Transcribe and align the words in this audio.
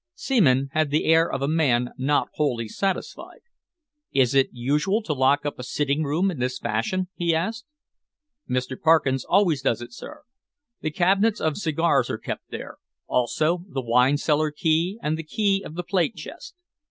Seaman 0.15 0.69
had 0.71 0.89
the 0.89 1.05
air 1.05 1.31
of 1.31 1.43
a 1.43 1.47
man 1.47 1.89
not 1.95 2.29
wholly 2.33 2.67
satisfied. 2.67 3.41
"Is 4.11 4.33
it 4.33 4.49
usual 4.51 5.03
to 5.03 5.13
lock 5.13 5.45
up 5.45 5.59
a 5.59 5.63
sitting 5.63 6.01
room 6.03 6.31
in 6.31 6.39
this 6.39 6.57
fashion?" 6.57 7.09
he 7.13 7.35
asked. 7.35 7.65
"Mr. 8.49 8.75
Parkins 8.81 9.23
always 9.23 9.61
does 9.61 9.79
it, 9.79 9.93
sir. 9.93 10.23
The 10.79 10.89
cabinets 10.89 11.39
of 11.39 11.55
cigars 11.55 12.09
are 12.09 12.17
kept 12.17 12.49
there, 12.49 12.77
also 13.05 13.63
the 13.69 13.83
wine 13.83 14.17
cellar 14.17 14.49
key 14.49 14.97
and 15.03 15.19
the 15.19 15.23
key 15.23 15.61
of 15.63 15.75
the 15.75 15.83
plate 15.83 16.15
chest. 16.15 16.55